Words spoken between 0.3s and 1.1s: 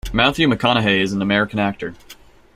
McConaughey